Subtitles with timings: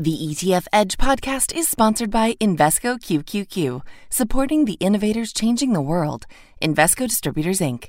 [0.00, 6.24] The ETF Edge podcast is sponsored by Invesco QQQ, supporting the innovators changing the world.
[6.62, 7.88] Invesco Distributors, Inc.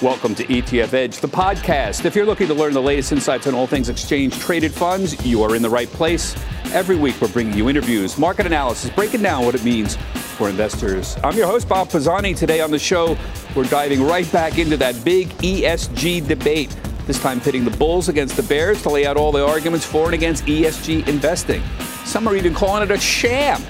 [0.00, 2.06] Welcome to ETF Edge, the podcast.
[2.06, 5.42] If you're looking to learn the latest insights on all things exchange traded funds, you
[5.42, 6.34] are in the right place.
[6.72, 11.18] Every week, we're bringing you interviews, market analysis, breaking down what it means for investors.
[11.22, 12.32] I'm your host, Bob Pisani.
[12.32, 13.18] Today on the show,
[13.54, 16.74] we're diving right back into that big ESG debate
[17.06, 20.06] this time pitting the Bulls against the Bears to lay out all the arguments for
[20.06, 21.62] and against ESG investing.
[22.04, 23.60] Some are even calling it a sham.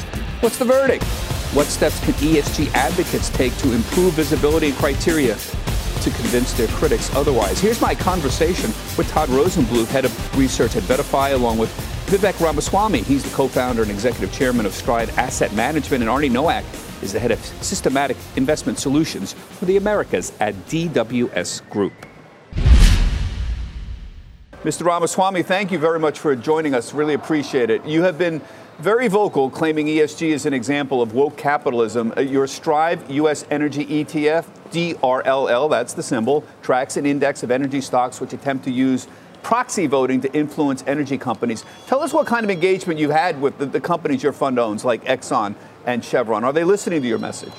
[0.41, 1.05] What's the verdict?
[1.55, 7.15] What steps can ESG advocates take to improve visibility and criteria to convince their critics
[7.15, 7.61] otherwise?
[7.61, 11.71] Here's my conversation with Todd Rosenbluth, head of research at VettaFi, along with
[12.07, 13.03] Vivek Ramaswamy.
[13.03, 16.65] He's the co-founder and executive chairman of Strive Asset Management, and Arnie Noack
[17.03, 22.07] is the head of systematic investment solutions for the Americas at DWS Group.
[24.65, 24.87] Mr.
[24.87, 26.95] Ramaswamy, thank you very much for joining us.
[26.95, 27.85] Really appreciate it.
[27.85, 28.41] You have been
[28.79, 32.13] very vocal claiming ESG is an example of woke capitalism.
[32.17, 33.45] Uh, your Strive U.S.
[33.51, 38.71] Energy ETF, DRLL, that's the symbol, tracks an index of energy stocks which attempt to
[38.71, 39.09] use
[39.43, 41.65] proxy voting to influence energy companies.
[41.89, 44.85] Tell us what kind of engagement you've had with the, the companies your fund owns,
[44.85, 45.57] like Exxon
[45.87, 46.45] and Chevron.
[46.45, 47.53] Are they listening to your message?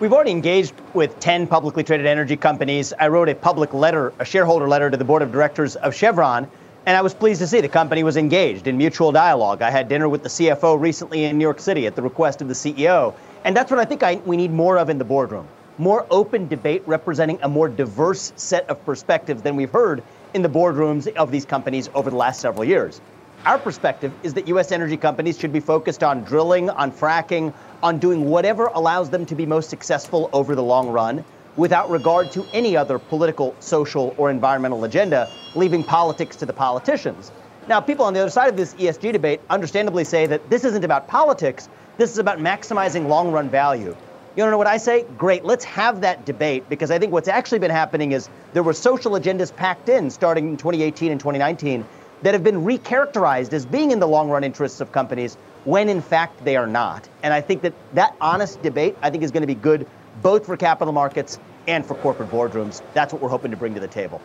[0.00, 2.92] We've already engaged with 10 publicly traded energy companies.
[3.00, 6.46] I wrote a public letter, a shareholder letter to the board of directors of Chevron,
[6.86, 9.60] and I was pleased to see the company was engaged in mutual dialogue.
[9.60, 12.46] I had dinner with the CFO recently in New York City at the request of
[12.46, 15.48] the CEO, and that's what I think I, we need more of in the boardroom.
[15.78, 20.48] More open debate representing a more diverse set of perspectives than we've heard in the
[20.48, 23.00] boardrooms of these companies over the last several years.
[23.46, 24.72] Our perspective is that U.S.
[24.72, 27.52] energy companies should be focused on drilling, on fracking,
[27.82, 31.24] on doing whatever allows them to be most successful over the long run
[31.56, 37.32] without regard to any other political, social, or environmental agenda, leaving politics to the politicians.
[37.66, 40.84] Now, people on the other side of this ESG debate understandably say that this isn't
[40.84, 41.68] about politics,
[41.98, 43.94] this is about maximizing long run value.
[44.36, 45.04] You know what I say?
[45.16, 48.72] Great, let's have that debate because I think what's actually been happening is there were
[48.72, 51.84] social agendas packed in starting in 2018 and 2019
[52.22, 55.36] that have been recharacterized as being in the long run interests of companies
[55.68, 57.06] when in fact they are not.
[57.22, 59.86] And I think that that honest debate, I think, is going to be good
[60.22, 62.80] both for capital markets and for corporate boardrooms.
[62.94, 64.22] That's what we're hoping to bring to the table.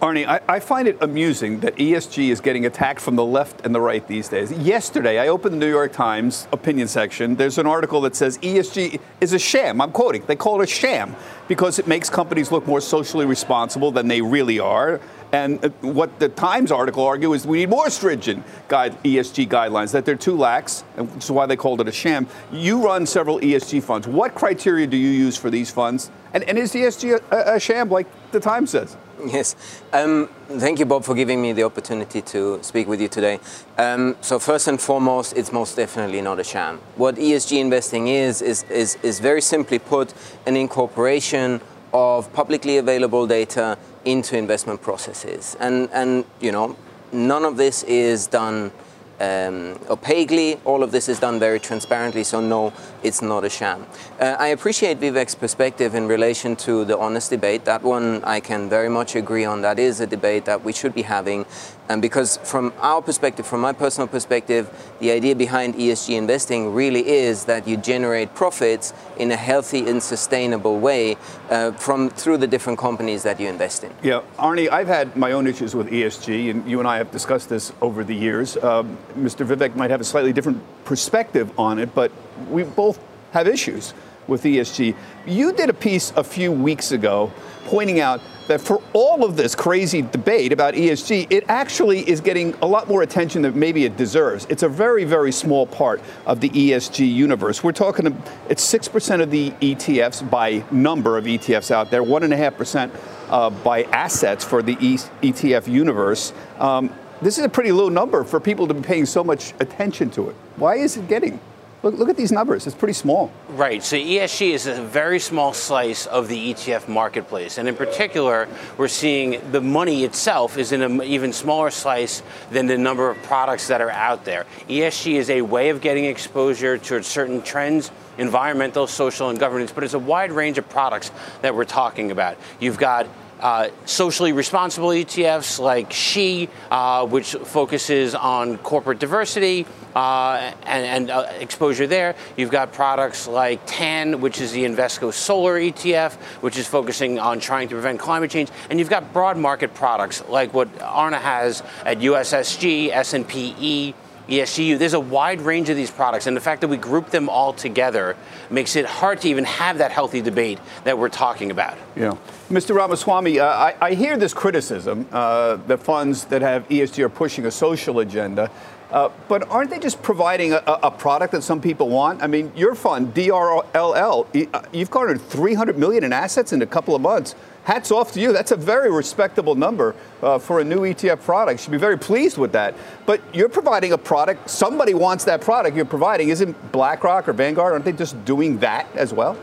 [0.00, 3.74] Arnie, I, I, find it amusing that ESG is getting attacked from the left and
[3.74, 4.52] the right these days.
[4.52, 7.34] Yesterday, I opened the New York Times opinion section.
[7.34, 9.80] There's an article that says ESG is a sham.
[9.80, 10.22] I'm quoting.
[10.28, 11.16] They call it a sham
[11.48, 15.00] because it makes companies look more socially responsible than they really are.
[15.32, 19.92] And uh, what the Times article argue is we need more stringent guide, ESG guidelines,
[19.92, 22.26] that they're too lax, which is why they called it a sham.
[22.52, 24.06] You run several ESG funds.
[24.06, 26.10] What criteria do you use for these funds?
[26.32, 28.96] And, and is ESG a, a sham like the Times says?
[29.26, 29.56] Yes.
[29.92, 33.38] Um, thank you, Bob, for giving me the opportunity to speak with you today.
[33.76, 36.80] Um, so, first and foremost, it's most definitely not a sham.
[36.96, 40.14] What ESG investing is, is, is, is very simply put
[40.46, 41.60] an incorporation
[41.92, 45.56] of publicly available data into investment processes.
[45.60, 46.76] And, and you know,
[47.12, 48.72] none of this is done
[49.20, 50.60] um, opaquely.
[50.64, 53.86] All of this is done very transparently, so no, it's not a sham.
[54.20, 57.64] Uh, I appreciate Vivek's perspective in relation to the honest debate.
[57.64, 59.62] That one I can very much agree on.
[59.62, 61.46] That is a debate that we should be having.
[61.88, 64.68] And because from our perspective, from my personal perspective,
[65.00, 70.02] the idea behind ESG investing really is that you generate profits in a healthy and
[70.02, 71.16] sustainable way
[71.48, 73.92] uh, from through the different companies that you invest in.
[74.02, 77.48] Yeah, Arnie, I've had my own issues with ESG, and you and I have discussed
[77.48, 78.56] this over the years.
[78.58, 79.46] Um, Mr.
[79.46, 82.12] Vivek might have a slightly different perspective on it, but
[82.50, 82.98] we both
[83.32, 83.94] have issues
[84.26, 84.94] with ESG.
[85.26, 87.32] You did a piece a few weeks ago
[87.64, 92.54] pointing out that for all of this crazy debate about ESG, it actually is getting
[92.60, 94.46] a lot more attention than maybe it deserves.
[94.50, 97.62] It's a very, very small part of the ESG universe.
[97.62, 98.06] We're talking,
[98.48, 102.90] it's 6% of the ETFs by number of ETFs out there, 1.5%
[103.30, 106.32] uh, by assets for the ETF universe.
[106.58, 110.10] Um, this is a pretty low number for people to be paying so much attention
[110.10, 110.36] to it.
[110.56, 111.40] Why is it getting
[111.82, 112.66] Look, look, at these numbers.
[112.66, 113.30] It's pretty small.
[113.50, 113.84] Right.
[113.84, 117.56] So ESG is a very small slice of the ETF marketplace.
[117.56, 122.66] And in particular, we're seeing the money itself is in an even smaller slice than
[122.66, 124.44] the number of products that are out there.
[124.68, 129.84] ESG is a way of getting exposure to certain trends environmental, social, and governance, but
[129.84, 132.36] it's a wide range of products that we're talking about.
[132.58, 133.06] You've got
[133.40, 141.10] uh, socially responsible ETFs like SHE, uh, which focuses on corporate diversity uh, and, and
[141.10, 142.14] uh, exposure there.
[142.36, 147.40] You've got products like TAN, which is the Invesco Solar ETF, which is focusing on
[147.40, 148.50] trying to prevent climate change.
[148.70, 153.94] And you've got broad market products like what Arna has at USSG, S&P
[154.28, 154.78] ESGU.
[154.78, 157.52] There's a wide range of these products, and the fact that we group them all
[157.52, 158.16] together
[158.50, 161.76] makes it hard to even have that healthy debate that we're talking about.
[161.96, 162.16] Yeah.
[162.50, 162.74] Mr.
[162.74, 167.46] Ramaswamy, uh, I, I, hear this criticism uh, that funds that have ESG are pushing
[167.46, 168.50] a social agenda.
[168.90, 172.22] Uh, but aren't they just providing a, a, product that some people want?
[172.22, 176.94] I mean, your fund, DRLL, uh, you've garnered 300 million in assets in a couple
[176.94, 177.34] of months
[177.68, 178.32] hats off to you.
[178.32, 181.60] That's a very respectable number uh, for a new ETF product.
[181.60, 182.74] You should be very pleased with that.
[183.04, 186.30] But you're providing a product, somebody wants that product you're providing.
[186.30, 189.36] Isn't BlackRock or Vanguard, aren't they just doing that as well?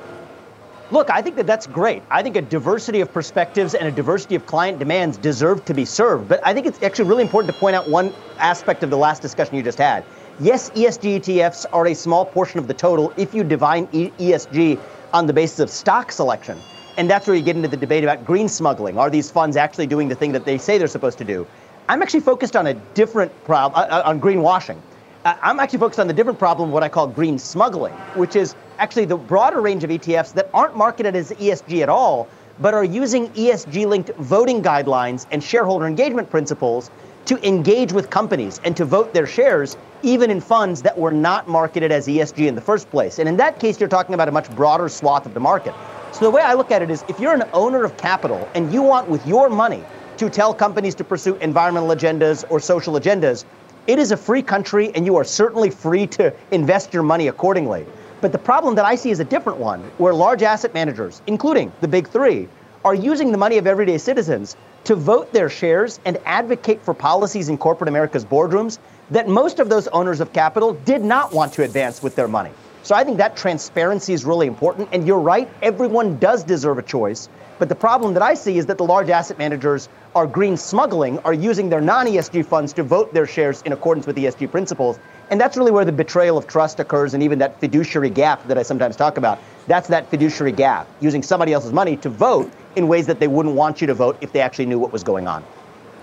[0.89, 2.01] Look, I think that that's great.
[2.09, 5.85] I think a diversity of perspectives and a diversity of client demands deserve to be
[5.85, 6.27] served.
[6.27, 9.21] But I think it's actually really important to point out one aspect of the last
[9.21, 10.03] discussion you just had.
[10.39, 14.79] Yes, ESG ETFs are a small portion of the total if you define ESG
[15.13, 16.59] on the basis of stock selection.
[16.97, 18.97] And that's where you get into the debate about green smuggling.
[18.97, 21.45] Are these funds actually doing the thing that they say they're supposed to do?
[21.89, 24.77] I'm actually focused on a different problem, uh, uh, on greenwashing.
[25.25, 28.55] Uh, I'm actually focused on the different problem, what I call green smuggling, which is
[28.79, 32.27] actually the broader range of ETFs that aren't marketed as ESG at all,
[32.59, 36.89] but are using ESG linked voting guidelines and shareholder engagement principles
[37.25, 41.47] to engage with companies and to vote their shares, even in funds that were not
[41.49, 43.19] marketed as ESG in the first place.
[43.19, 45.73] And in that case, you're talking about a much broader swath of the market.
[46.15, 48.71] So the way I look at it is if you're an owner of capital and
[48.71, 49.83] you want with your money
[50.15, 53.43] to tell companies to pursue environmental agendas or social agendas,
[53.87, 57.85] it is a free country and you are certainly free to invest your money accordingly.
[58.21, 61.69] But the problem that I see is a different one, where large asset managers, including
[61.81, 62.47] the big three,
[62.85, 67.49] are using the money of everyday citizens to vote their shares and advocate for policies
[67.49, 68.79] in corporate America's boardrooms
[69.11, 72.51] that most of those owners of capital did not want to advance with their money.
[72.85, 74.89] So I think that transparency is really important.
[74.91, 77.29] And you're right, everyone does deserve a choice.
[77.57, 81.17] But the problem that I see is that the large asset managers are green smuggling,
[81.19, 84.99] are using their non ESG funds to vote their shares in accordance with ESG principles.
[85.31, 88.59] And that's really where the betrayal of trust occurs and even that fiduciary gap that
[88.59, 89.39] I sometimes talk about.
[89.65, 93.55] That's that fiduciary gap, using somebody else's money to vote in ways that they wouldn't
[93.55, 95.43] want you to vote if they actually knew what was going on.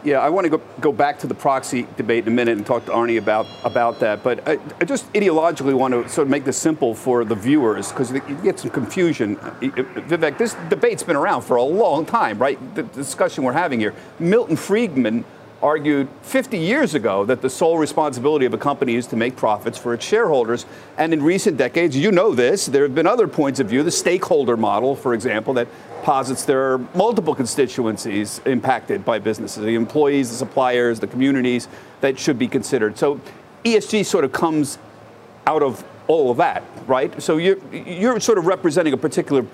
[0.05, 2.67] Yeah, I want to go, go back to the proxy debate in a minute and
[2.67, 4.25] talk to Arnie about, about that.
[4.25, 7.91] But I, I just ideologically want to sort of make this simple for the viewers
[7.91, 9.37] because you get some confusion.
[9.37, 12.59] Vivek, this debate's been around for a long time, right?
[12.75, 13.95] The discussion we're having here.
[14.19, 15.25] Milton Friedman
[15.63, 19.79] argued 50 years ago that the sole responsibility of a company is to make profits
[19.79, 20.67] for its shareholders.
[20.99, 23.91] And in recent decades, you know this, there have been other points of view, the
[23.91, 25.69] stakeholder model, for example, that
[26.03, 31.69] posits there are multiple constituencies impacted by businesses the employees, the suppliers, the communities
[32.01, 32.99] that should be considered.
[32.99, 33.21] So
[33.65, 34.79] ESG sort of comes
[35.47, 37.23] out of all of that, right?
[37.23, 39.47] So you're, you're sort of representing a particular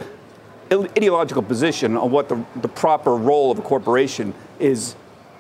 [0.72, 4.94] ideological position on what the, the proper role of a corporation is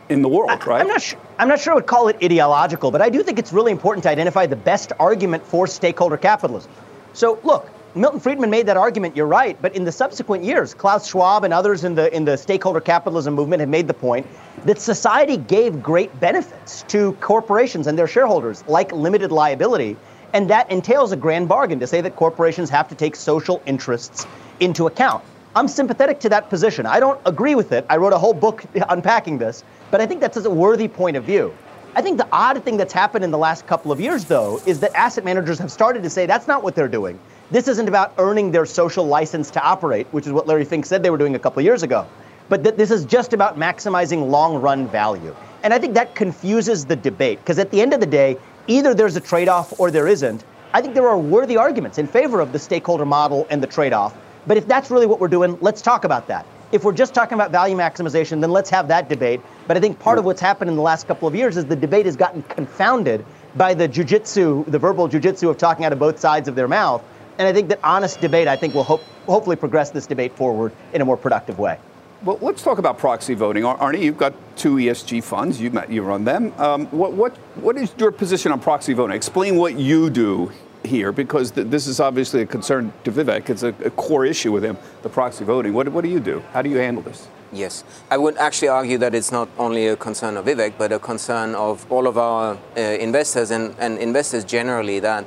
[0.08, 0.80] in the world, right?
[0.80, 3.38] I'm not, sure, I'm not sure I would call it ideological, but I do think
[3.38, 6.70] it's really important to identify the best argument for stakeholder capitalism.
[7.12, 11.08] So, look, Milton Friedman made that argument, you're right, but in the subsequent years, Klaus
[11.08, 14.26] Schwab and others in the, in the stakeholder capitalism movement have made the point
[14.66, 19.96] that society gave great benefits to corporations and their shareholders, like limited liability,
[20.32, 24.26] and that entails a grand bargain to say that corporations have to take social interests
[24.60, 25.24] into account.
[25.56, 26.86] I'm sympathetic to that position.
[26.86, 27.86] I don't agree with it.
[27.88, 31.24] I wrote a whole book unpacking this, but I think that's a worthy point of
[31.24, 31.54] view.
[31.94, 34.78] I think the odd thing that's happened in the last couple of years, though, is
[34.80, 37.18] that asset managers have started to say that's not what they're doing.
[37.50, 41.02] This isn't about earning their social license to operate, which is what Larry Fink said
[41.02, 42.06] they were doing a couple of years ago,
[42.48, 45.34] but that this is just about maximizing long run value.
[45.62, 48.36] And I think that confuses the debate because at the end of the day,
[48.66, 50.44] either there's a trade off or there isn't.
[50.74, 53.94] I think there are worthy arguments in favor of the stakeholder model and the trade
[53.94, 54.14] off.
[54.46, 56.46] But if that's really what we're doing, let's talk about that.
[56.70, 59.40] If we're just talking about value maximization, then let's have that debate.
[59.66, 61.76] But I think part of what's happened in the last couple of years is the
[61.76, 63.24] debate has gotten confounded
[63.56, 67.02] by the jujitsu, the verbal jujitsu of talking out of both sides of their mouth
[67.38, 70.72] and I think that honest debate, I think, will hope, hopefully progress this debate forward
[70.92, 71.78] in a more productive way.
[72.24, 73.62] Well, let's talk about proxy voting.
[73.62, 75.60] Arnie, you've got two ESG funds.
[75.60, 76.52] You, you run them.
[76.58, 79.14] Um, what, what, what is your position on proxy voting?
[79.14, 80.50] Explain what you do
[80.84, 83.50] here, because th- this is obviously a concern to Vivek.
[83.50, 85.72] It's a, a, core issue with him, the proxy voting.
[85.72, 86.42] What, what do you do?
[86.52, 87.28] How do you handle this?
[87.52, 90.98] Yes, I would actually argue that it's not only a concern of Vivek, but a
[90.98, 95.24] concern of all of our uh, investors and, and investors generally that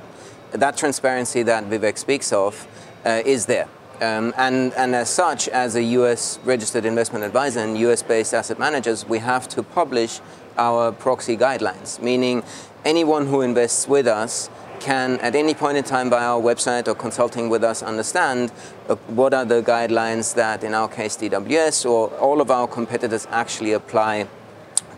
[0.51, 2.67] that transparency that Vivek speaks of
[3.05, 3.67] uh, is there.
[4.01, 8.59] Um, and, and as such, as a US registered investment advisor and US based asset
[8.59, 10.19] managers, we have to publish
[10.57, 12.43] our proxy guidelines, meaning
[12.83, 14.49] anyone who invests with us
[14.81, 18.51] can at any point in time by our website or consulting with us understand
[18.89, 23.27] uh, what are the guidelines that in our case DWS or all of our competitors
[23.31, 24.27] actually apply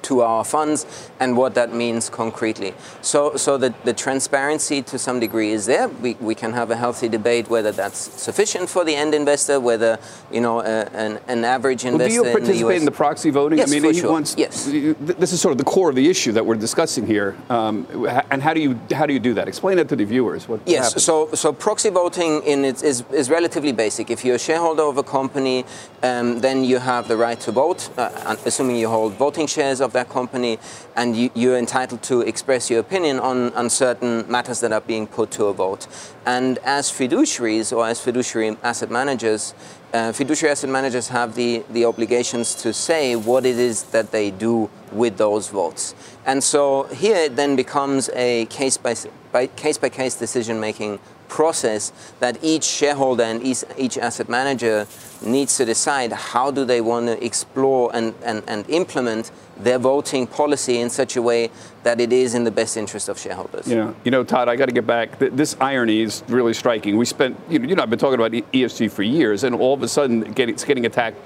[0.03, 0.85] to our funds
[1.19, 2.73] and what that means concretely.
[3.01, 5.87] So, so the, the transparency to some degree is there.
[5.87, 9.99] We, we can have a healthy debate whether that's sufficient for the end investor, whether
[10.31, 12.21] you know uh, an, an average investor.
[12.21, 13.59] Well, do you participate in the, in the, proxy voting?
[13.59, 14.11] Yes, I mean, for sure.
[14.11, 14.65] Wants, yes.
[14.65, 17.35] This is sort of the core of the issue that we're discussing here.
[17.49, 17.87] Um,
[18.31, 19.47] and how do you how do you do that?
[19.47, 20.47] Explain that to the viewers.
[20.47, 20.85] What yes.
[20.85, 21.03] Happens.
[21.03, 24.09] So so proxy voting in its is, is relatively basic.
[24.09, 25.65] If you're a shareholder of a company,
[26.01, 29.92] um, then you have the right to vote, uh, assuming you hold voting shares of
[29.93, 30.59] that company,
[30.95, 35.07] and you, are entitled to express your opinion on, on certain matters that are being
[35.07, 35.87] put to a vote.
[36.25, 39.53] And as fiduciaries or as fiduciary asset managers,
[39.93, 44.31] uh, fiduciary asset managers have the, the obligations to say what it is that they
[44.31, 45.95] do with those votes.
[46.25, 48.95] And so here it then becomes a case by,
[49.33, 54.85] by case by case decision making process that each shareholder and each, each asset manager
[55.25, 60.27] needs to decide how do they want to explore and, and, and implement their voting
[60.27, 61.49] policy in such a way
[61.81, 63.67] that it is in the best interest of shareholders.
[63.67, 65.17] Yeah, you know, Todd, I got to get back.
[65.17, 66.97] This irony is really striking.
[66.97, 69.87] We spent, you know, I've been talking about ESG for years, and all of a
[69.87, 71.17] sudden, it's getting attacked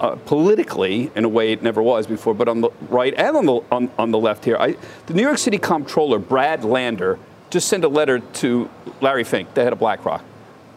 [0.00, 3.46] uh, politically in a way it never was before, but on the right and on
[3.46, 4.56] the on, on the left here.
[4.58, 4.76] I,
[5.06, 7.18] the New York City Comptroller Brad Lander
[7.52, 8.68] just sent a letter to
[9.02, 10.24] Larry Fink, the head of BlackRock,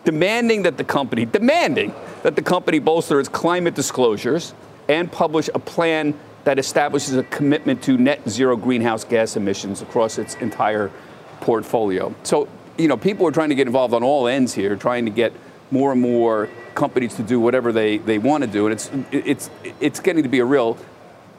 [0.03, 4.53] demanding that the company demanding that the company bolster its climate disclosures
[4.89, 6.13] and publish a plan
[6.43, 10.91] that establishes a commitment to net zero greenhouse gas emissions across its entire
[11.39, 12.13] portfolio.
[12.23, 15.11] So, you know, people are trying to get involved on all ends here, trying to
[15.11, 15.33] get
[15.71, 18.67] more and more companies to do whatever they, they want to do.
[18.67, 20.77] And it's, it's, it's getting to be a real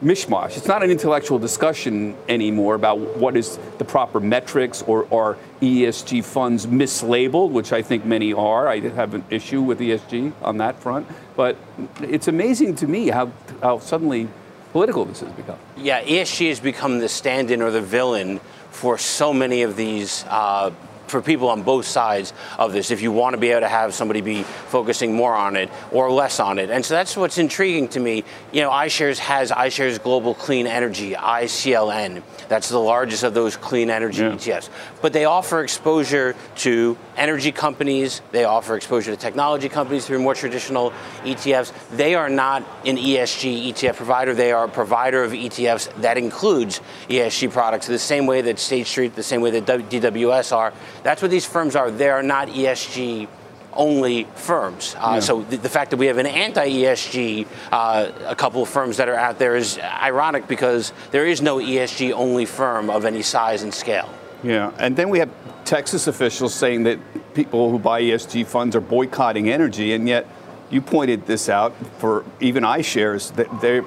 [0.02, 0.56] mishmash.
[0.56, 6.24] It's not an intellectual discussion anymore about what is the proper metrics or are ESG
[6.24, 8.68] funds mislabeled, which I think many are.
[8.68, 11.06] I have an issue with ESG on that front.
[11.34, 11.56] But
[12.00, 14.28] it's amazing to me how, how suddenly
[14.72, 15.58] political this has become.
[15.76, 20.24] Yeah, ESG has become the stand in or the villain for so many of these
[20.28, 20.70] uh,
[21.06, 23.94] for people on both sides of this if you want to be able to have
[23.94, 26.70] somebody be focusing more on it or less on it.
[26.70, 28.24] And so that's what's intriguing to me.
[28.52, 32.22] You know, iShares has iShares Global Clean Energy, ICLN.
[32.48, 34.32] That's the largest of those clean energy yeah.
[34.32, 34.70] ETFs.
[35.02, 40.34] But they offer exposure to energy companies, they offer exposure to technology companies through more
[40.34, 41.72] traditional ETFs.
[41.96, 46.80] They are not an ESG ETF provider, they are a provider of ETFs that includes
[47.08, 50.72] ESG products the same way that State Street, the same way that DWS are.
[51.06, 51.88] That's what these firms are.
[51.88, 53.28] They are not ESG
[53.74, 54.96] only firms.
[54.98, 55.20] Uh, yeah.
[55.20, 59.08] So the, the, fact that we have an anti-ESG, uh, a couple of firms that
[59.08, 63.62] are out there is ironic because there is no ESG only firm of any size
[63.62, 64.12] and scale.
[64.42, 65.30] Yeah, and then we have
[65.64, 66.98] Texas officials saying that
[67.34, 70.26] people who buy ESG funds are boycotting energy, and yet
[70.70, 73.84] you pointed this out for even iShares that their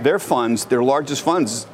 [0.00, 1.66] their funds, their largest funds,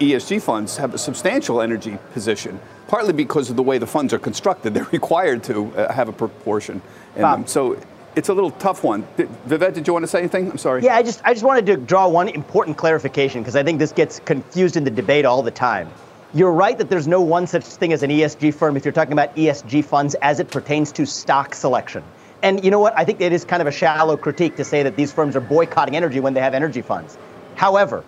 [0.00, 4.18] ESG funds, have a substantial energy position partly because of the way the funds are
[4.18, 4.74] constructed.
[4.74, 6.82] They're required to uh, have a proportion
[7.14, 7.38] in Bob.
[7.38, 7.46] them.
[7.46, 7.80] So
[8.16, 9.06] it's a little tough one.
[9.16, 10.50] Did, Vivek, did you want to say anything?
[10.50, 10.82] I'm sorry.
[10.82, 13.92] Yeah, I just I just wanted to draw one important clarification because I think this
[13.92, 15.88] gets confused in the debate all the time.
[16.34, 19.12] You're right that there's no one such thing as an ESG firm if you're talking
[19.12, 22.02] about ESG funds as it pertains to stock selection.
[22.42, 22.92] And you know what?
[22.96, 25.40] I think it is kind of a shallow critique to say that these firms are
[25.40, 27.16] boycotting energy when they have energy funds.
[27.54, 28.04] However,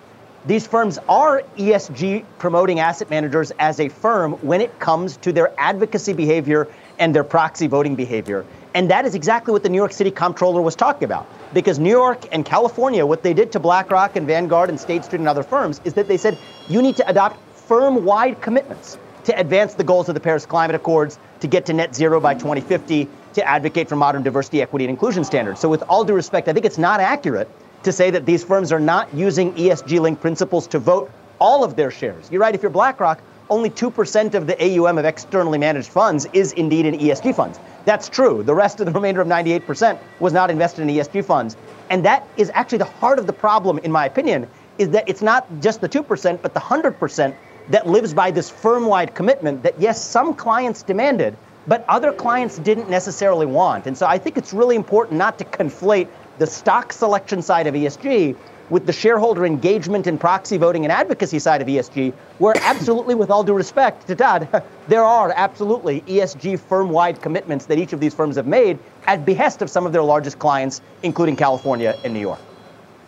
[0.46, 5.52] these firms are ESG promoting asset managers as a firm when it comes to their
[5.60, 6.66] advocacy behavior
[6.98, 8.46] and their proxy voting behavior.
[8.74, 11.26] And that is exactly what the New York City comptroller was talking about.
[11.52, 15.18] Because New York and California, what they did to BlackRock and Vanguard and State Street
[15.18, 19.38] and other firms is that they said you need to adopt firm wide commitments to
[19.38, 23.08] advance the goals of the Paris Climate Accords, to get to net zero by 2050,
[23.34, 25.60] to advocate for modern diversity, equity, and inclusion standards.
[25.60, 27.50] So, with all due respect, I think it's not accurate
[27.82, 31.76] to say that these firms are not using ESG linked principles to vote all of
[31.76, 32.30] their shares.
[32.30, 36.52] You're right, if you're BlackRock, only 2% of the AUM of externally managed funds is
[36.52, 37.58] indeed in ESG funds.
[37.84, 38.42] That's true.
[38.42, 41.56] The rest of the remainder of 98% was not invested in ESG funds.
[41.88, 44.46] And that is actually the heart of the problem, in my opinion,
[44.78, 47.34] is that it's not just the 2%, but the 100%
[47.70, 52.58] that lives by this firm wide commitment that, yes, some clients demanded, but other clients
[52.58, 53.86] didn't necessarily want.
[53.86, 56.08] And so I think it's really important not to conflate
[56.40, 58.34] the stock selection side of ESG
[58.70, 63.30] with the shareholder engagement and proxy voting and advocacy side of ESG, where absolutely, with
[63.30, 64.48] all due respect to Todd,
[64.88, 69.26] there are absolutely ESG firm wide commitments that each of these firms have made at
[69.26, 72.40] behest of some of their largest clients, including California and New York.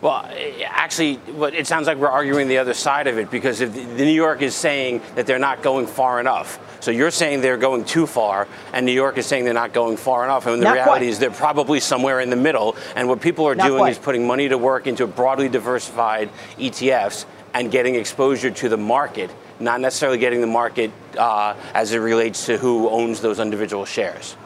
[0.03, 0.29] Well,
[0.67, 1.21] actually,
[1.57, 4.43] it sounds like we're arguing the other side of it because if the New York
[4.43, 6.59] is saying that they're not going far enough.
[6.83, 9.97] So you're saying they're going too far, and New York is saying they're not going
[9.97, 10.47] far enough.
[10.49, 11.03] And the Not reality quite.
[11.05, 12.75] is they're probably somewhere in the middle.
[12.97, 13.93] And what people are Not doing quite.
[13.93, 19.31] is putting money to work into broadly diversified ETFs and getting exposure to the market,
[19.61, 24.37] not necessarily getting the market uh, as it relates to who owns those individual shares.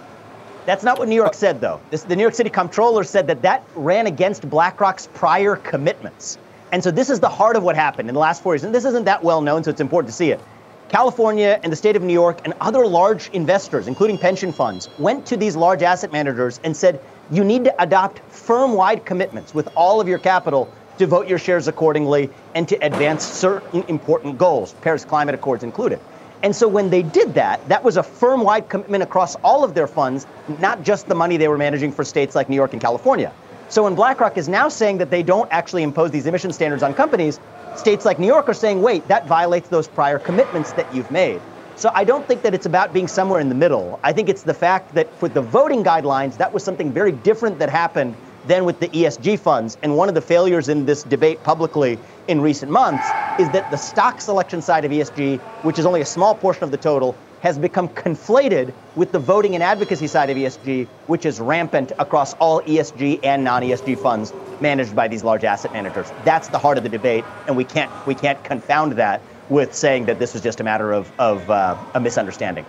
[0.66, 1.80] That's not what New York said, though.
[1.90, 6.38] This, the New York City comptroller said that that ran against BlackRock's prior commitments.
[6.72, 8.64] And so this is the heart of what happened in the last four years.
[8.64, 10.40] And this isn't that well known, so it's important to see it.
[10.88, 15.24] California and the state of New York and other large investors, including pension funds, went
[15.26, 19.68] to these large asset managers and said, you need to adopt firm wide commitments with
[19.76, 20.68] all of your capital
[20.98, 26.00] to vote your shares accordingly and to advance certain important goals, Paris Climate Accords included.
[26.46, 29.74] And so when they did that, that was a firm wide commitment across all of
[29.74, 32.80] their funds, not just the money they were managing for states like New York and
[32.80, 33.32] California.
[33.68, 36.94] So when BlackRock is now saying that they don't actually impose these emission standards on
[36.94, 37.40] companies,
[37.74, 41.42] states like New York are saying, wait, that violates those prior commitments that you've made.
[41.74, 43.98] So I don't think that it's about being somewhere in the middle.
[44.04, 47.58] I think it's the fact that for the voting guidelines, that was something very different
[47.58, 48.14] that happened
[48.46, 49.76] than with the ESG funds.
[49.82, 51.98] And one of the failures in this debate publicly
[52.28, 53.06] in recent months
[53.40, 56.70] is that the stock selection side of ESG, which is only a small portion of
[56.70, 61.38] the total, has become conflated with the voting and advocacy side of ESG, which is
[61.38, 66.10] rampant across all ESG and non-ESG funds managed by these large asset managers.
[66.24, 70.06] That's the heart of the debate, and we can't we can't confound that with saying
[70.06, 72.64] that this was just a matter of of uh, a misunderstanding.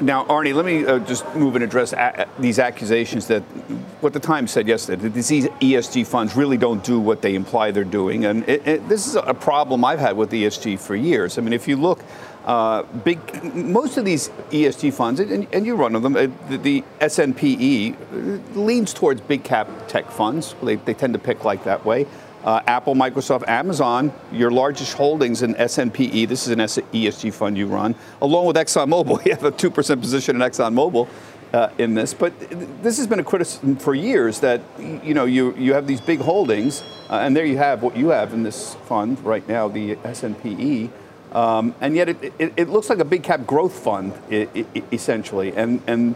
[0.00, 3.42] Now, Arnie, let me uh, just move and address a- these accusations that
[4.00, 7.72] what the Times said yesterday that these ESG funds really don't do what they imply
[7.72, 11.36] they're doing, and it, it, this is a problem I've had with ESG for years.
[11.36, 12.00] I mean, if you look,
[12.44, 13.18] uh, big
[13.54, 18.58] most of these ESG funds, and, and you run them, uh, the, the SNPE uh,
[18.58, 20.54] leans towards big cap tech funds.
[20.62, 22.06] They, they tend to pick like that way.
[22.44, 26.28] Uh, Apple, Microsoft, Amazon, your largest holdings in SNPE.
[26.28, 29.24] This is an ESG fund you run, along with ExxonMobil.
[29.26, 31.08] You have a 2% position in ExxonMobil
[31.52, 32.14] uh, in this.
[32.14, 32.32] But
[32.82, 36.20] this has been a criticism for years that, you know, you, you have these big
[36.20, 39.96] holdings, uh, and there you have what you have in this fund right now, the
[39.96, 40.90] SNPE.
[41.32, 44.82] Um, and yet it, it, it looks like a big cap growth fund, i i
[44.92, 45.54] essentially.
[45.54, 46.14] And, and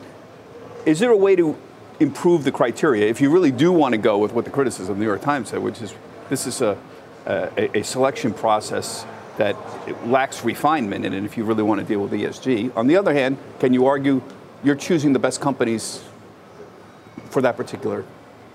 [0.87, 1.57] is there a way to
[2.01, 5.01] improve the criteria if you really do want to go with what the criticism the
[5.01, 5.95] New York Times said, which is
[6.33, 6.79] this is a,
[7.27, 9.05] a, a selection process
[9.37, 9.55] that
[10.07, 12.75] lacks refinement in it if you really want to deal with ESG.
[12.75, 14.23] On the other hand, can you argue
[14.65, 16.03] you're choosing the best companies
[17.29, 18.07] for that particular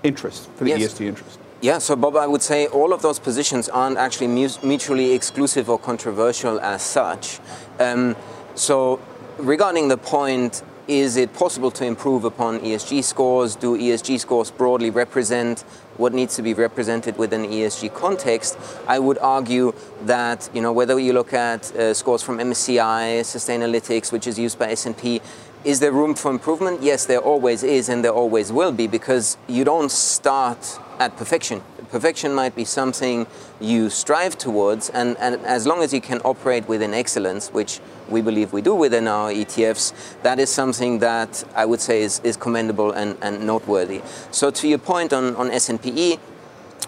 [0.02, 0.94] interest, for the Yes.
[0.94, 1.38] ESG interest?
[1.62, 4.28] Yeah, so Bob, I would say all of those positions aren't actually
[4.64, 7.40] mutually exclusive or controversial as such.
[7.80, 8.16] Um,
[8.56, 9.00] so,
[9.38, 13.56] regarding the point, is it possible to improve upon ESG scores?
[13.56, 15.62] Do ESG scores broadly represent
[15.98, 18.58] what needs to be represented within ESG context?
[18.88, 19.74] I would argue
[20.06, 24.58] that you know whether you look at uh, scores from MSCI, Sustainalytics, which is used
[24.58, 25.22] by S&P,
[25.66, 26.82] is there room for improvement?
[26.82, 31.62] Yes, there always is, and there always will be, because you don't start at perfection.
[31.90, 33.28] Perfection might be something
[33.62, 38.22] you strive towards, and, and as long as you can operate within excellence, which we
[38.22, 42.36] believe we do within our ETFs, that is something that I would say is, is
[42.36, 44.02] commendable and, and noteworthy.
[44.32, 46.20] So to your point on, on SNPE,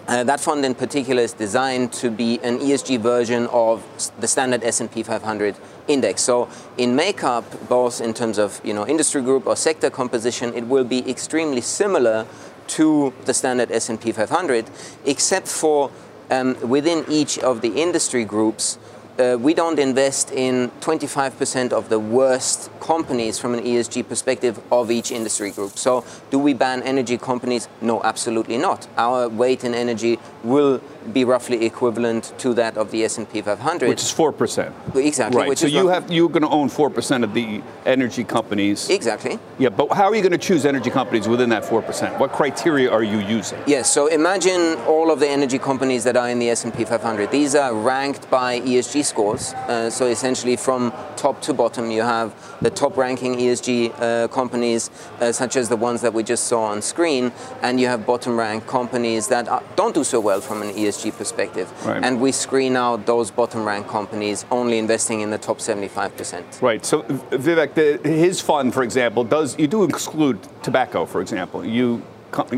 [0.08, 3.84] uh, that fund in particular is designed to be an ESG version of
[4.18, 5.54] the standard S&P 500
[5.88, 6.22] index.
[6.22, 10.66] So in makeup, both in terms of you know industry group or sector composition, it
[10.66, 12.26] will be extremely similar
[12.70, 14.70] to the standard S&P 500,
[15.04, 15.90] except for
[16.30, 18.78] um, within each of the industry groups.
[19.18, 24.90] Uh, we don't invest in 25% of the worst companies from an ESG perspective of
[24.90, 25.76] each industry group.
[25.76, 27.68] So, do we ban energy companies?
[27.82, 28.86] No, absolutely not.
[28.96, 30.80] Our weight in energy will
[31.12, 33.88] be roughly equivalent to that of the S&P 500.
[33.88, 34.72] Which is 4%.
[34.96, 35.38] exactly.
[35.38, 35.48] Right.
[35.48, 38.88] which So is you have, you're going to own 4% of the energy companies.
[38.90, 39.38] exactly.
[39.58, 42.18] Yeah, but how are you going to choose energy companies within that 4%?
[42.18, 43.58] What criteria are you using?
[43.66, 47.30] Yes, so imagine all of the energy companies that are in the S&P 500.
[47.30, 49.54] These are ranked by ESG scores.
[49.54, 54.90] Uh, so essentially from top to bottom, you have the top ranking ESG uh, companies,
[55.20, 58.38] uh, such as the ones that we just saw on screen, and you have bottom
[58.38, 61.68] ranked companies that are, don't do so well from an ESG perspective.
[61.84, 62.04] Right.
[62.04, 66.62] And we screen out those bottom rank companies, only investing in the top 75%.
[66.62, 66.84] Right.
[66.84, 71.64] So Vivek, the, his fund, for example, does you do exclude tobacco, for example.
[71.64, 72.02] You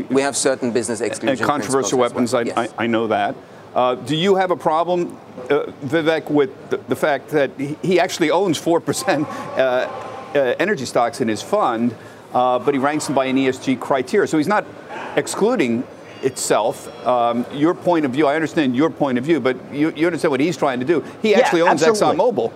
[0.09, 2.33] we have certain business exclusion and controversial weapons.
[2.33, 2.43] Well.
[2.43, 2.73] I, yes.
[2.77, 3.35] I, I, know that.
[3.73, 5.17] Uh, do you have a problem,
[5.49, 9.89] uh, Vivek, with the, the, fact that he actually owns four percent uh,
[10.35, 11.95] uh, energy stocks in his fund,
[12.33, 14.27] uh, but he ranks them by an ESG criteria?
[14.27, 14.65] So he's not
[15.15, 15.83] excluding
[16.23, 16.87] itself.
[17.05, 20.31] Um, your point of view, I understand your point of view, but you, you understand
[20.31, 21.03] what he's trying to do.
[21.21, 22.17] He yeah, actually owns absolutely.
[22.17, 22.53] ExxonMobil.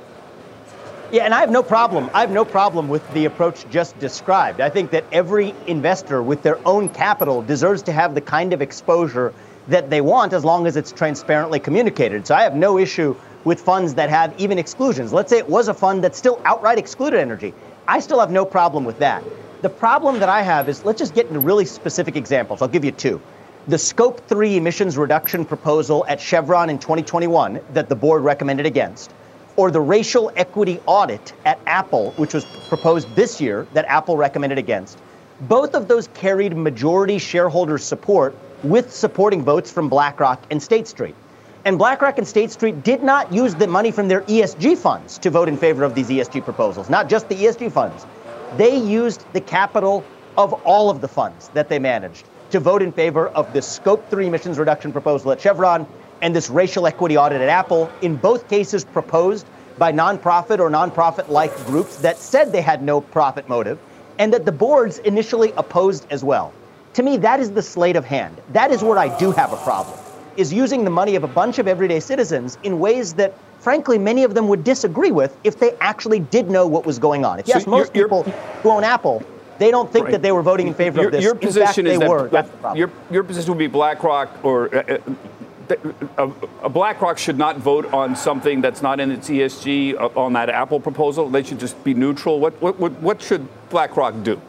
[1.09, 2.09] Yeah, and I have no problem.
[2.13, 4.59] I have no problem with the approach just described.
[4.59, 8.61] I think that every investor with their own capital deserves to have the kind of
[8.61, 9.33] exposure
[9.69, 12.27] that they want as long as it's transparently communicated.
[12.27, 15.13] So I have no issue with funds that have even exclusions.
[15.13, 17.53] Let's say it was a fund that still outright excluded energy.
[17.87, 19.23] I still have no problem with that.
[19.61, 22.61] The problem that I have is let's just get into really specific examples.
[22.61, 23.21] I'll give you two.
[23.69, 29.11] The Scope 3 emissions reduction proposal at Chevron in 2021 that the board recommended against
[29.57, 34.57] or the racial equity audit at Apple, which was proposed this year that Apple recommended
[34.57, 34.99] against.
[35.41, 41.15] Both of those carried majority shareholder support with supporting votes from BlackRock and State Street.
[41.65, 45.29] And BlackRock and State Street did not use the money from their ESG funds to
[45.29, 48.05] vote in favor of these ESG proposals, not just the ESG funds.
[48.55, 50.05] They used the capital
[50.37, 54.09] of all of the funds that they managed to vote in favor of the Scope
[54.09, 55.85] 3 emissions reduction proposal at Chevron
[56.21, 59.45] and this racial equity audit at Apple, in both cases proposed
[59.77, 63.77] by nonprofit or nonprofit like groups that said they had no profit motive,
[64.17, 66.51] and that the boards initially opposed as well.
[66.93, 68.35] To me, that is the sleight of hand.
[68.53, 69.99] That is where I do have a problem,
[70.35, 74.23] is using the money of a bunch of everyday citizens in ways that, frankly, many
[74.23, 77.53] of them would disagree with if they actually did know what was or If you
[77.53, 78.23] so ask most you're, you're, people
[78.63, 79.23] who own Apple,
[79.59, 80.11] they don't think right.
[80.11, 81.23] that they were voting in favor your, of this.
[81.23, 82.27] Your position fact, is that, were.
[82.29, 85.15] that your, your position would be BlackRock or uh, uh
[86.17, 86.31] a,
[86.63, 90.49] a BlackRock should not vote on something that's not in its ESG uh, on that
[90.49, 91.29] Apple proposal.
[91.29, 92.39] They should just be neutral.
[92.39, 94.41] What, what, what should BlackRock do?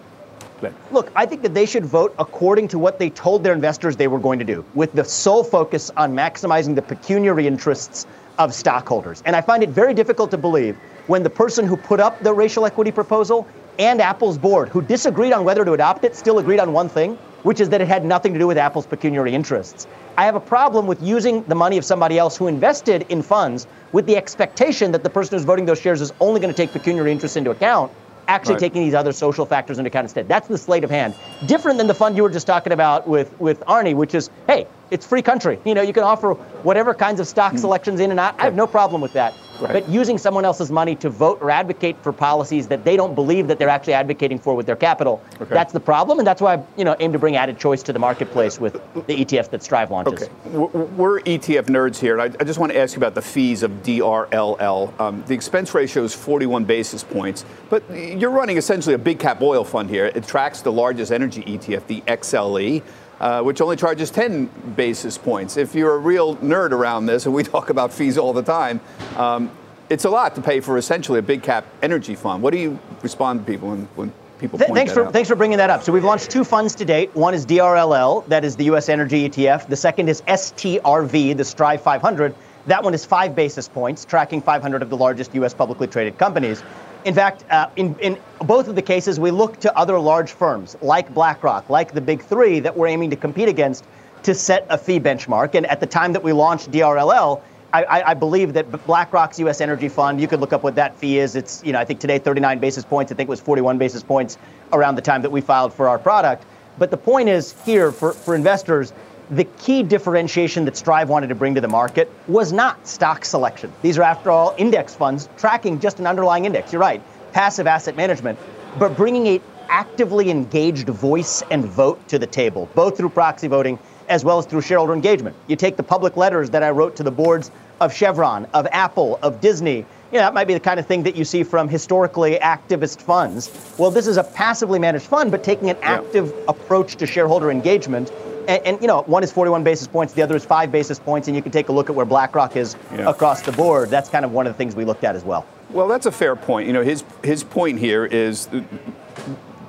[0.90, 4.08] Look, I think that they should vote according to what they told their investors they
[4.08, 8.06] were going to do, with the sole focus on maximizing the pecuniary interests
[8.38, 9.22] of stockholders.
[9.24, 12.32] And I find it very difficult to believe when the person who put up the
[12.32, 13.46] racial equity proposal
[13.78, 17.16] and Apple's board, who disagreed on whether to adopt it, still agreed on one thing,
[17.44, 19.86] which is that it had nothing to do with Apple's pecuniary interests.
[20.16, 23.68] I have a problem with using the money of somebody else who invested in funds
[23.92, 26.72] with the expectation that the person who's voting those shares is only going to take
[26.72, 27.92] pecuniary interests into account,
[28.26, 28.60] actually right.
[28.60, 30.26] taking these other social factors into account instead.
[30.26, 31.14] That's the sleight of hand.
[31.46, 34.66] Different than the fund you were just talking about with, with Arnie, which is, hey,
[34.90, 35.58] it's free country.
[35.64, 37.58] You know, you can offer whatever kinds of stock mm.
[37.60, 38.34] selections in and out.
[38.40, 39.34] I have no problem with that.
[39.60, 39.72] Right.
[39.72, 43.48] But using someone else's money to vote or advocate for policies that they don't believe
[43.48, 45.52] that they're actually advocating for with their capital, okay.
[45.52, 46.18] that's the problem.
[46.18, 48.74] And that's why I you know, aim to bring added choice to the marketplace with
[48.94, 50.22] the ETFs that Strive launches.
[50.22, 50.32] Okay.
[50.46, 53.70] We're ETF nerds here, and I just want to ask you about the fees of
[53.82, 55.00] DRLL.
[55.00, 59.42] Um, the expense ratio is 41 basis points, but you're running essentially a big cap
[59.42, 60.06] oil fund here.
[60.06, 62.82] It tracks the largest energy ETF, the XLE
[63.20, 65.56] uh, which only charges 10 basis points.
[65.56, 68.80] If you're a real nerd around this, and we talk about fees all the time,
[69.16, 69.50] um,
[69.90, 72.42] it's a lot to pay for essentially a big cap energy fund.
[72.42, 75.12] What do you respond to people when, when people Th- thanks for out?
[75.12, 75.82] thanks for bringing that up.
[75.82, 77.14] So we've launched two funds to date.
[77.14, 78.88] One is DRLL, that is the U.S.
[78.88, 79.66] Energy ETF.
[79.66, 82.34] The second is STRV, the Strive 500.
[82.66, 85.54] That one is five basis points, tracking 500 of the largest U.S.
[85.54, 86.62] publicly traded companies.
[87.04, 90.76] In fact, uh, in, in both of the cases, we look to other large firms
[90.82, 93.84] like BlackRock, like the big three that we're aiming to compete against
[94.24, 95.54] to set a fee benchmark.
[95.54, 97.40] And at the time that we launched DRLL,
[97.72, 99.60] I, I, believe that BlackRock's U.S.
[99.60, 101.36] Energy Fund, you could look up what that fee is.
[101.36, 103.12] It's, you know, I think today 39 basis points.
[103.12, 104.38] I think it was 41 basis points
[104.72, 106.46] around the time that we filed for our product.
[106.78, 108.94] But the point is here for, for investors,
[109.30, 113.72] the key differentiation that Strive wanted to bring to the market was not stock selection.
[113.82, 116.72] These are, after all, index funds tracking just an underlying index.
[116.72, 118.38] You're right, passive asset management,
[118.78, 123.78] but bringing a actively engaged voice and vote to the table, both through proxy voting
[124.08, 125.36] as well as through shareholder engagement.
[125.46, 129.18] You take the public letters that I wrote to the boards of Chevron, of Apple,
[129.22, 129.84] of Disney.
[130.10, 133.02] You know, that might be the kind of thing that you see from historically activist
[133.02, 133.50] funds.
[133.76, 138.10] Well, this is a passively managed fund, but taking an active approach to shareholder engagement
[138.48, 141.28] and, and, you know, one is 41 basis points, the other is five basis points,
[141.28, 143.08] and you can take a look at where BlackRock is yeah.
[143.08, 143.90] across the board.
[143.90, 145.46] That's kind of one of the things we looked at as well.
[145.70, 146.66] Well, that's a fair point.
[146.66, 148.48] You know, his his point here is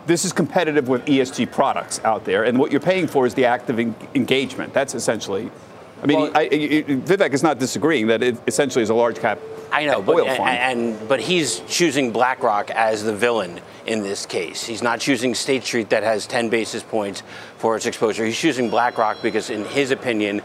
[0.06, 3.46] this is competitive with ESG products out there, and what you're paying for is the
[3.46, 4.74] active en- engagement.
[4.74, 5.52] That's essentially.
[6.02, 9.20] I mean, well, I, I, Vivek is not disagreeing that it essentially is a large
[9.20, 9.40] cap
[9.72, 14.66] I know, but, and, and, but he's choosing BlackRock as the villain in this case.
[14.66, 17.22] He's not choosing State Street that has 10 basis points
[17.58, 18.26] for its exposure.
[18.26, 20.42] He's choosing BlackRock because, in his opinion,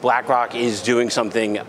[0.00, 1.60] BlackRock is doing something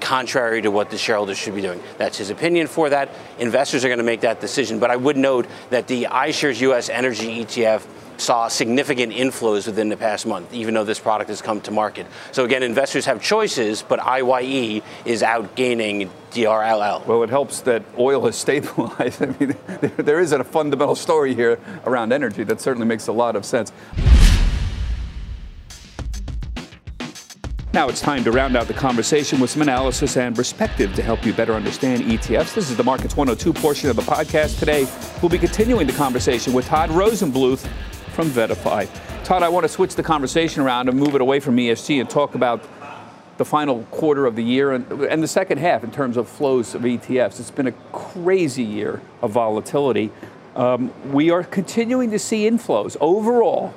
[0.00, 1.82] contrary to what the shareholders should be doing.
[1.96, 3.08] That's his opinion for that.
[3.38, 4.78] Investors are going to make that decision.
[4.78, 9.96] But I would note that the iShares US Energy ETF saw significant inflows within the
[9.96, 12.06] past month, even though this product has come to market.
[12.32, 17.06] So again, investors have choices, but IYE is outgaining DRLL.
[17.06, 19.22] Well, it helps that oil has stabilized.
[19.22, 19.56] I mean,
[19.96, 23.72] there is a fundamental story here around energy that certainly makes a lot of sense.
[27.74, 31.26] Now it's time to round out the conversation with some analysis and perspective to help
[31.26, 32.54] you better understand ETFs.
[32.54, 34.60] This is the Markets 102 portion of the podcast.
[34.60, 34.86] Today,
[35.20, 37.68] we'll be continuing the conversation with Todd Rosenbluth
[38.14, 38.88] from VettaFi.
[39.24, 42.08] Todd, I want to switch the conversation around and move it away from ESG and
[42.08, 42.62] talk about
[43.38, 46.76] the final quarter of the year and, and the second half in terms of flows
[46.76, 47.40] of ETFs.
[47.40, 50.12] It's been a crazy year of volatility.
[50.54, 53.74] Um, we are continuing to see inflows, overall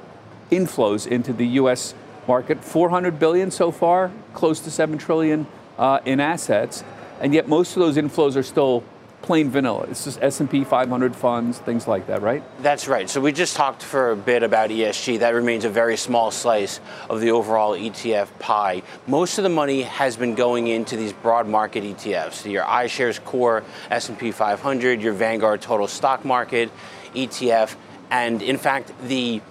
[0.52, 1.96] inflows into the U.S.
[2.28, 5.48] market, 400 billion so far, close to 7 trillion
[5.80, 6.84] uh, in assets,
[7.20, 8.84] and yet most of those inflows are still
[9.22, 9.86] plain vanilla.
[9.90, 12.44] It's just S&P 500 funds, things like that, right?
[12.62, 13.10] That's right.
[13.10, 15.20] So we just talked for a bit about ESG.
[15.20, 18.84] That remains a very small slice of the overall ETF pie.
[19.08, 22.34] Most of the money has been going into these broad market ETFs.
[22.34, 26.72] So your iShares Core S&P 500, your Vanguard Total Stock Market
[27.14, 27.76] ETF,
[28.10, 29.42] and in fact, the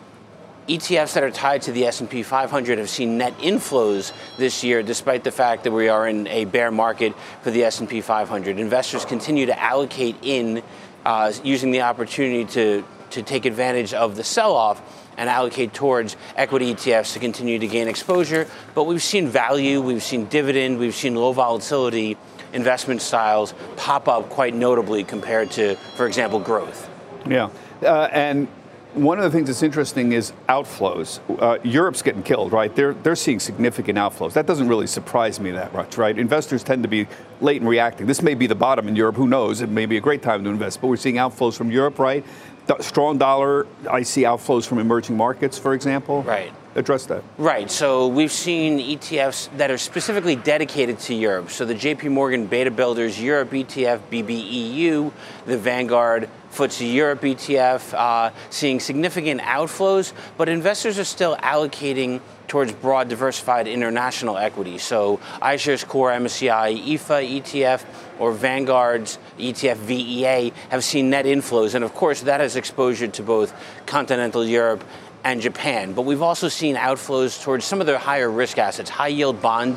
[0.68, 5.22] ETFs that are tied to the S&P 500 have seen net inflows this year despite
[5.22, 8.58] the fact that we are in a bear market for the S&P 500.
[8.58, 10.62] Investors continue to allocate in
[11.04, 14.82] uh, using the opportunity to to take advantage of the sell-off
[15.16, 18.46] and allocate towards equity ETFs to continue to gain exposure.
[18.74, 22.16] But we've seen value, we've seen dividend, we've seen low volatility
[22.52, 26.90] investment styles pop up quite notably compared to, for example, growth.
[27.26, 27.50] Yeah.
[27.82, 28.48] Uh, and
[28.96, 31.20] one of the things that's interesting is outflows.
[31.40, 32.74] Uh, Europe's getting killed, right?
[32.74, 34.32] They're they're seeing significant outflows.
[34.32, 36.18] That doesn't really surprise me that much, right?
[36.18, 37.06] Investors tend to be
[37.40, 38.06] late in reacting.
[38.06, 39.16] This may be the bottom in Europe.
[39.16, 39.60] Who knows?
[39.60, 40.80] It may be a great time to invest.
[40.80, 42.24] But we're seeing outflows from Europe, right?
[42.66, 43.66] The strong dollar.
[43.88, 46.22] I see outflows from emerging markets, for example.
[46.22, 47.24] Right address that.
[47.38, 47.70] Right.
[47.70, 51.50] So we've seen ETFs that are specifically dedicated to Europe.
[51.50, 55.12] So the JP Morgan Beta Builders Europe ETF, BBEU,
[55.46, 62.72] the Vanguard FTSE Europe ETF, uh, seeing significant outflows, but investors are still allocating towards
[62.72, 64.78] broad diversified international equity.
[64.78, 67.84] So iShares Core MSCI EFA ETF
[68.18, 71.74] or Vanguard's ETF VEA have seen net inflows.
[71.74, 73.52] And of course, that has exposure to both
[73.86, 74.84] continental Europe
[75.26, 75.92] and Japan.
[75.92, 79.76] But we've also seen outflows towards some of their higher risk assets, high yield bond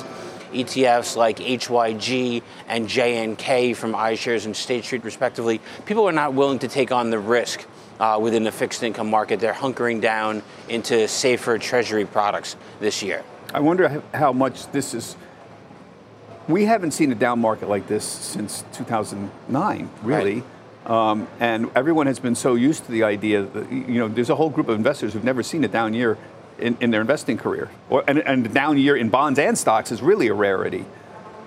[0.53, 5.59] ETFs like HYG and JNK from iShares and State Street, respectively.
[5.87, 7.65] People are not willing to take on the risk
[7.99, 9.39] uh, within the fixed income market.
[9.39, 13.23] They're hunkering down into safer treasury products this year.
[13.51, 15.15] I wonder how much this is.
[16.47, 20.35] We haven't seen a down market like this since 2009, really.
[20.35, 20.43] Right.
[20.89, 24.35] Um, and everyone has been so used to the idea that, you know, there's a
[24.35, 26.17] whole group of investors who've never seen a down year
[26.57, 27.69] in, in their investing career.
[27.91, 30.85] Or, and, and a down year in bonds and stocks is really a rarity.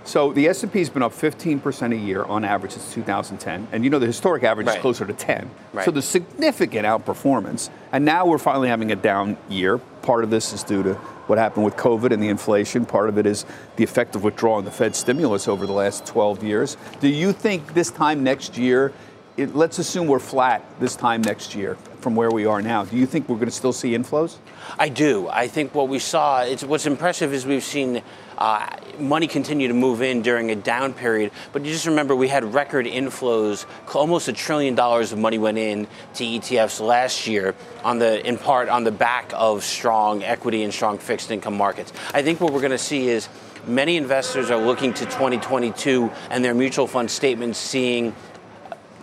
[0.04, 3.68] So the S&P's been up 15% a year on average since 2010.
[3.72, 4.76] And you know the historic average right.
[4.76, 5.50] is closer to 10.
[5.72, 5.84] Right.
[5.84, 7.70] So there's significant outperformance.
[7.92, 9.78] And now we're finally having a down year.
[9.78, 10.94] Part of this is due to
[11.28, 12.84] what happened with COVID and the inflation.
[12.84, 13.44] Part of it is
[13.76, 16.76] the effect of withdrawing the Fed stimulus over the last 12 years.
[17.00, 18.92] Do you think this time next year
[19.36, 22.84] it, let's assume we're flat this time next year from where we are now.
[22.84, 24.36] Do you think we're going to still see inflows?
[24.78, 25.28] I do.
[25.28, 28.02] I think what we saw, what's impressive is we've seen
[28.36, 28.68] uh,
[28.98, 31.30] money continue to move in during a down period.
[31.52, 33.64] But you just remember we had record inflows,
[33.94, 38.36] almost a trillion dollars of money went in to ETFs last year, on the in
[38.36, 41.92] part on the back of strong equity and strong fixed income markets.
[42.12, 43.28] I think what we're going to see is
[43.66, 48.14] many investors are looking to 2022 and their mutual fund statements seeing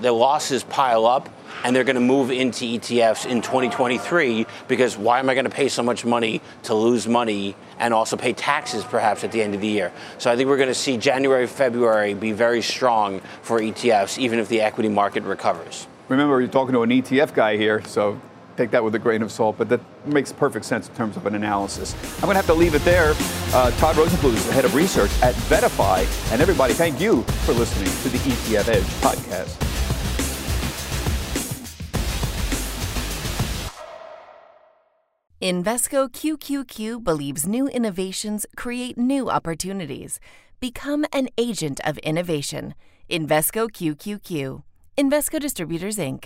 [0.02, 1.30] the losses pile up
[1.64, 5.52] and they're going to move into ETFs in 2023 because why am I going to
[5.52, 9.56] pay so much money to lose money and also pay taxes perhaps at the end
[9.56, 9.92] of the year?
[10.18, 14.40] So I think we're going to see January, February be very strong for ETFs even
[14.40, 15.88] if the equity market recovers.
[16.08, 18.20] Remember, you're talking to an ETF guy here, so
[18.58, 21.26] take that with a grain of salt, but that makes perfect sense in terms of
[21.26, 21.96] an analysis.
[22.16, 23.14] I'm going to have to leave it there.
[23.54, 26.32] Uh, Todd Rosenbluth is the head of research at VettaFi.
[26.34, 29.69] And everybody, thank you for listening to the ETF Edge podcast.
[35.42, 40.20] Invesco QQQ believes new innovations create new opportunities.
[40.60, 42.76] Become an agent of innovation.
[43.10, 44.64] Invesco QQQ.
[44.98, 46.26] Invesco Distributors, Inc.